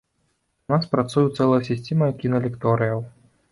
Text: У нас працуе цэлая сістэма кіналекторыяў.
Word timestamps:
У 0.69 0.73
нас 0.73 0.87
працуе 0.95 1.27
цэлая 1.37 1.61
сістэма 1.69 2.09
кіналекторыяў. 2.25 3.07